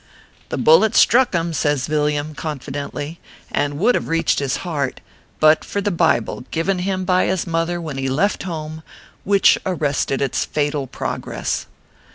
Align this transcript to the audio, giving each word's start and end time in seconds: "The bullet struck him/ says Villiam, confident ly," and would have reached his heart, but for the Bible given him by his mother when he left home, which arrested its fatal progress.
"The 0.49 0.57
bullet 0.57 0.95
struck 0.95 1.31
him/ 1.35 1.53
says 1.53 1.85
Villiam, 1.85 2.33
confident 2.33 2.95
ly," 2.95 3.19
and 3.51 3.77
would 3.77 3.93
have 3.93 4.07
reached 4.07 4.39
his 4.39 4.57
heart, 4.65 4.99
but 5.39 5.63
for 5.63 5.79
the 5.79 5.91
Bible 5.91 6.43
given 6.49 6.79
him 6.79 7.05
by 7.05 7.25
his 7.27 7.45
mother 7.45 7.79
when 7.79 7.99
he 7.99 8.09
left 8.09 8.41
home, 8.41 8.81
which 9.23 9.59
arrested 9.63 10.19
its 10.19 10.43
fatal 10.43 10.87
progress. 10.87 11.67